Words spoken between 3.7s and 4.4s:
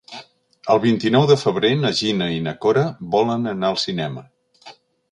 al cinema.